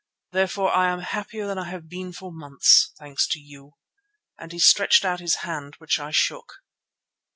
Therefore 0.31 0.73
I 0.75 0.89
am 0.89 1.01
happier 1.01 1.45
than 1.45 1.59
I 1.59 1.65
have 1.69 1.87
been 1.87 2.11
for 2.11 2.31
months, 2.31 2.91
thanks 2.97 3.27
to 3.27 3.39
you," 3.39 3.75
and 4.35 4.51
he 4.51 4.57
stretched 4.57 5.05
out 5.05 5.19
his 5.19 5.35
hand, 5.45 5.75
which 5.75 5.99
I 5.99 6.09
shook. 6.09 6.55